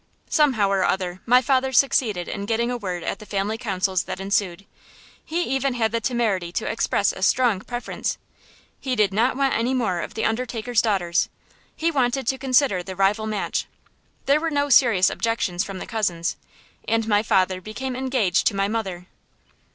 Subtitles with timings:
[0.31, 4.01] Somehow or other my father succeeded in getting in a word at the family councils
[4.05, 4.65] that ensued;
[5.23, 8.17] he even had the temerity to express a strong preference.
[8.79, 11.29] He did not want any more of the undertaker's daughters;
[11.75, 13.67] he wanted to consider the rival match.
[14.25, 16.35] There were no serious objections from the cousins,
[16.87, 19.05] and my father became engaged to my mother.